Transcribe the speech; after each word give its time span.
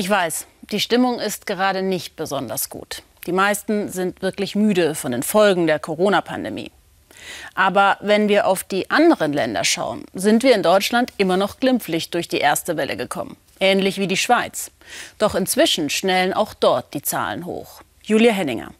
Ich 0.00 0.08
weiß, 0.08 0.46
die 0.72 0.80
Stimmung 0.80 1.20
ist 1.20 1.44
gerade 1.44 1.82
nicht 1.82 2.16
besonders 2.16 2.70
gut. 2.70 3.02
Die 3.26 3.32
meisten 3.32 3.90
sind 3.90 4.22
wirklich 4.22 4.54
müde 4.54 4.94
von 4.94 5.12
den 5.12 5.22
Folgen 5.22 5.66
der 5.66 5.78
Corona-Pandemie. 5.78 6.70
Aber 7.54 7.98
wenn 8.00 8.26
wir 8.26 8.46
auf 8.46 8.64
die 8.64 8.90
anderen 8.90 9.34
Länder 9.34 9.62
schauen, 9.62 10.06
sind 10.14 10.42
wir 10.42 10.54
in 10.54 10.62
Deutschland 10.62 11.12
immer 11.18 11.36
noch 11.36 11.60
glimpflich 11.60 12.08
durch 12.08 12.28
die 12.28 12.38
erste 12.38 12.78
Welle 12.78 12.96
gekommen. 12.96 13.36
Ähnlich 13.60 13.98
wie 13.98 14.06
die 14.06 14.16
Schweiz. 14.16 14.70
Doch 15.18 15.34
inzwischen 15.34 15.90
schnellen 15.90 16.32
auch 16.32 16.54
dort 16.54 16.94
die 16.94 17.02
Zahlen 17.02 17.44
hoch. 17.44 17.82
Julia 18.02 18.32
Henninger. 18.32 18.72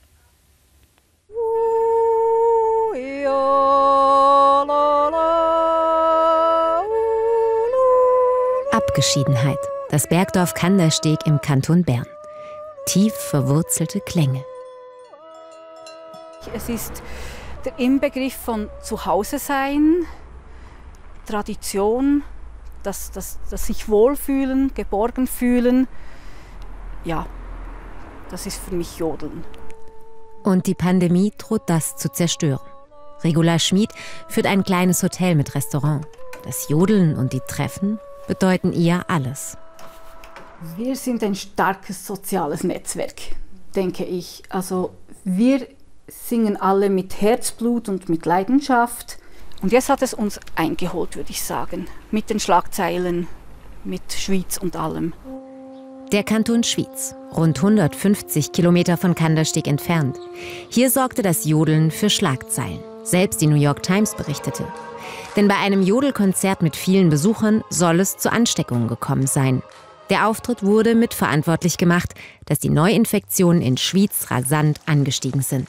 Abgeschiedenheit. 8.72 9.58
Das 9.90 10.06
Bergdorf 10.06 10.54
Kandersteg 10.54 11.26
im 11.26 11.40
Kanton 11.40 11.82
Bern. 11.82 12.06
Tief 12.86 13.12
verwurzelte 13.12 14.00
Klänge. 14.00 14.44
Es 16.54 16.68
ist 16.68 17.02
der 17.64 17.76
Inbegriff 17.76 18.36
von 18.36 18.68
Zuhause 18.80 19.40
sein, 19.40 20.06
Tradition, 21.26 22.22
das, 22.84 23.10
das, 23.10 23.40
das 23.50 23.66
sich 23.66 23.88
wohlfühlen, 23.88 24.72
geborgen 24.74 25.26
fühlen. 25.26 25.88
Ja, 27.02 27.26
das 28.30 28.46
ist 28.46 28.60
für 28.60 28.76
mich 28.76 28.98
Jodeln. 28.98 29.42
Und 30.44 30.68
die 30.68 30.76
Pandemie 30.76 31.32
droht 31.36 31.62
das 31.66 31.96
zu 31.96 32.08
zerstören. 32.12 32.64
Regula 33.24 33.58
Schmid 33.58 33.90
führt 34.28 34.46
ein 34.46 34.62
kleines 34.62 35.02
Hotel 35.02 35.34
mit 35.34 35.56
Restaurant. 35.56 36.06
Das 36.44 36.68
Jodeln 36.68 37.16
und 37.16 37.32
die 37.32 37.42
Treffen 37.48 37.98
bedeuten 38.28 38.72
ihr 38.72 39.04
alles. 39.08 39.58
Wir 40.76 40.94
sind 40.94 41.22
ein 41.22 41.34
starkes 41.34 42.06
soziales 42.06 42.64
Netzwerk, 42.64 43.14
denke 43.74 44.04
ich. 44.04 44.42
Also 44.50 44.90
wir 45.24 45.66
singen 46.06 46.58
alle 46.58 46.90
mit 46.90 47.22
Herzblut 47.22 47.88
und 47.88 48.10
mit 48.10 48.26
Leidenschaft. 48.26 49.18
Und 49.62 49.72
jetzt 49.72 49.88
hat 49.88 50.02
es 50.02 50.12
uns 50.12 50.38
eingeholt, 50.56 51.16
würde 51.16 51.30
ich 51.30 51.42
sagen, 51.42 51.86
mit 52.10 52.28
den 52.28 52.40
Schlagzeilen, 52.40 53.26
mit 53.84 54.12
Schwyz 54.12 54.58
und 54.58 54.76
allem. 54.76 55.14
Der 56.12 56.24
Kanton 56.24 56.62
Schwyz, 56.62 57.14
rund 57.34 57.56
150 57.56 58.52
Kilometer 58.52 58.96
von 58.96 59.14
Kandersteg 59.14 59.66
entfernt. 59.66 60.18
Hier 60.68 60.90
sorgte 60.90 61.22
das 61.22 61.44
Jodeln 61.46 61.90
für 61.90 62.10
Schlagzeilen. 62.10 62.80
Selbst 63.02 63.40
die 63.40 63.46
New 63.46 63.56
York 63.56 63.82
Times 63.82 64.14
berichtete. 64.14 64.66
Denn 65.36 65.48
bei 65.48 65.56
einem 65.56 65.82
Jodelkonzert 65.82 66.60
mit 66.60 66.76
vielen 66.76 67.08
Besuchern 67.08 67.62
soll 67.70 68.00
es 68.00 68.18
zu 68.18 68.30
Ansteckungen 68.30 68.88
gekommen 68.88 69.26
sein. 69.26 69.62
Der 70.10 70.26
Auftritt 70.26 70.64
wurde 70.64 70.96
mitverantwortlich 70.96 71.78
gemacht, 71.78 72.14
dass 72.46 72.58
die 72.58 72.68
Neuinfektionen 72.68 73.62
in 73.62 73.76
Schwyz 73.76 74.26
rasant 74.30 74.80
angestiegen 74.84 75.40
sind. 75.40 75.68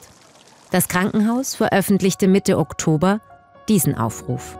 Das 0.72 0.88
Krankenhaus 0.88 1.54
veröffentlichte 1.54 2.26
Mitte 2.26 2.58
Oktober 2.58 3.20
diesen 3.68 3.96
Aufruf. 3.96 4.58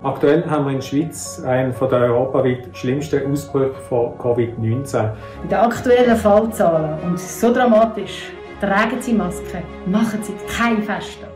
Aktuell 0.00 0.48
haben 0.48 0.66
wir 0.66 0.72
in 0.72 0.78
der 0.78 0.86
Schweiz 0.86 1.40
einen 1.44 1.72
von 1.72 1.88
der 1.88 2.00
europaweit 2.00 2.76
schlimmsten 2.76 3.30
Ausbrüchen 3.30 3.74
von 3.88 4.16
Covid-19. 4.18 5.12
In 5.42 5.48
den 5.48 5.58
aktuellen 5.58 6.16
Fallzahlen, 6.16 7.00
und 7.02 7.18
so 7.18 7.52
dramatisch, 7.52 8.30
tragen 8.60 9.00
Sie 9.00 9.12
Masken, 9.12 9.62
machen 9.86 10.22
Sie 10.22 10.34
kein 10.56 10.82
Feste. 10.82 11.26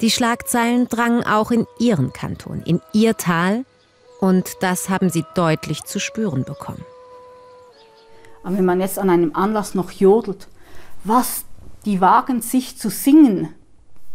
Die 0.00 0.10
Schlagzeilen 0.10 0.88
drangen 0.88 1.24
auch 1.24 1.50
in 1.50 1.66
ihren 1.78 2.12
Kanton, 2.12 2.62
in 2.64 2.80
ihr 2.92 3.16
Tal 3.16 3.64
und 4.24 4.56
das 4.60 4.88
haben 4.88 5.10
sie 5.10 5.22
deutlich 5.34 5.84
zu 5.84 6.00
spüren 6.00 6.44
bekommen. 6.44 6.82
Aber 8.42 8.56
wenn 8.56 8.64
man 8.64 8.80
jetzt 8.80 8.98
an 8.98 9.10
einem 9.10 9.36
Anlass 9.36 9.74
noch 9.74 9.90
jodelt, 9.90 10.48
was 11.04 11.44
die 11.84 12.00
wagen 12.00 12.40
sich 12.40 12.78
zu 12.78 12.88
singen, 12.88 13.54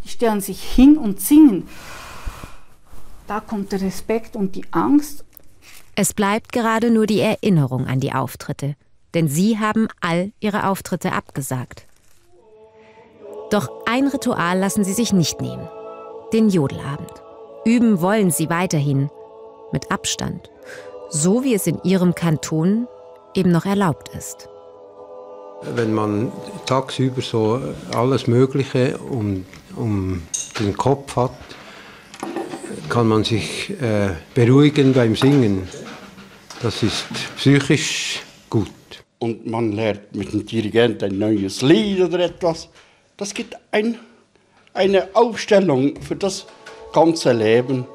die 0.02 0.08
stellen 0.08 0.40
sich 0.40 0.64
hin 0.64 0.96
und 0.96 1.20
singen, 1.20 1.68
da 3.28 3.38
kommt 3.38 3.70
der 3.70 3.82
Respekt 3.82 4.34
und 4.34 4.56
die 4.56 4.64
Angst. 4.72 5.24
Es 5.94 6.12
bleibt 6.12 6.52
gerade 6.52 6.90
nur 6.90 7.06
die 7.06 7.20
Erinnerung 7.20 7.86
an 7.86 8.00
die 8.00 8.12
Auftritte, 8.12 8.74
denn 9.14 9.28
sie 9.28 9.60
haben 9.60 9.86
all 10.00 10.32
ihre 10.40 10.66
Auftritte 10.66 11.12
abgesagt. 11.12 11.86
Doch 13.50 13.70
ein 13.86 14.08
Ritual 14.08 14.58
lassen 14.58 14.82
sie 14.82 14.92
sich 14.92 15.12
nicht 15.12 15.40
nehmen. 15.40 15.68
Den 16.32 16.48
Jodelabend. 16.48 17.12
Üben 17.64 18.00
wollen 18.00 18.32
sie 18.32 18.50
weiterhin, 18.50 19.08
mit 19.72 19.90
Abstand, 19.90 20.50
so 21.10 21.44
wie 21.44 21.54
es 21.54 21.66
in 21.66 21.80
ihrem 21.82 22.14
Kanton 22.14 22.86
eben 23.34 23.50
noch 23.50 23.66
erlaubt 23.66 24.10
ist. 24.16 24.48
Wenn 25.62 25.92
man 25.92 26.32
tagsüber 26.66 27.20
so 27.20 27.60
alles 27.94 28.26
Mögliche 28.26 28.96
um, 28.98 29.44
um 29.76 30.22
den 30.58 30.76
Kopf 30.76 31.16
hat, 31.16 31.32
kann 32.88 33.08
man 33.08 33.24
sich 33.24 33.70
äh, 33.80 34.10
beruhigen 34.34 34.94
beim 34.94 35.14
Singen. 35.14 35.68
Das 36.62 36.82
ist 36.82 37.04
psychisch 37.36 38.22
gut. 38.48 38.68
Und 39.18 39.46
man 39.46 39.72
lernt 39.72 40.14
mit 40.14 40.32
dem 40.32 40.46
Dirigent 40.46 41.02
ein 41.02 41.18
neues 41.18 41.62
Lied 41.62 42.00
oder 42.00 42.20
etwas. 42.20 42.68
Das 43.16 43.34
gibt 43.34 43.54
ein, 43.70 43.98
eine 44.72 45.08
Aufstellung 45.14 46.00
für 46.00 46.16
das 46.16 46.46
ganze 46.92 47.32
Leben 47.32 47.86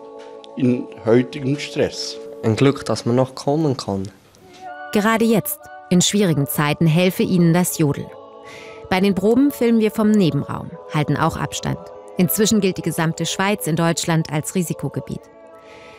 in 0.58 0.88
heutigem 1.06 1.58
Stress. 1.60 2.18
Ein 2.44 2.56
Glück, 2.56 2.86
dass 2.86 3.06
man 3.06 3.16
noch 3.16 3.36
kommen 3.36 3.78
kann. 3.78 4.04
Gerade 4.94 5.26
jetzt, 5.26 5.60
in 5.90 6.02
schwierigen 6.02 6.48
Zeiten, 6.48 6.88
helfe 6.88 7.24
ihnen 7.24 7.54
das 7.54 7.78
Jodeln. 7.78 8.10
Bei 8.90 9.00
den 9.00 9.16
Proben 9.16 9.52
filmen 9.52 9.80
wir 9.80 9.92
vom 9.92 10.12
Nebenraum, 10.12 10.70
halten 10.94 11.18
auch 11.18 11.38
Abstand. 11.38 11.80
Inzwischen 12.18 12.62
gilt 12.62 12.78
die 12.78 12.84
gesamte 12.84 13.26
Schweiz 13.26 13.68
in 13.68 13.76
Deutschland 13.76 14.32
als 14.32 14.56
Risikogebiet. 14.56 15.22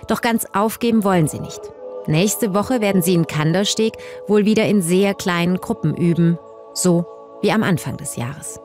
Doch 0.08 0.20
ganz 0.20 0.46
aufgeben 0.52 1.04
wollen 1.04 1.28
sie 1.28 1.40
nicht. 1.40 1.60
Nächste 2.06 2.54
Woche 2.54 2.80
werden 2.80 3.02
sie 3.02 3.14
in 3.14 3.26
Kandersteg 3.26 3.94
wohl 4.28 4.44
wieder 4.44 4.64
in 4.66 4.80
sehr 4.80 5.14
kleinen 5.14 5.56
Gruppen 5.58 5.96
üben, 5.96 6.38
so 6.72 7.04
wie 7.42 7.50
am 7.50 7.64
Anfang 7.64 7.96
des 7.96 8.16
Jahres. 8.16 8.60